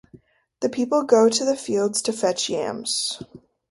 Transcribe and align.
The 0.61 0.69
people 0.69 1.03
go 1.03 1.29
to 1.29 1.45
the 1.45 1.55
fields 1.55 2.01
to 2.01 2.11
fetch 2.11 2.49
yams. 2.49 3.19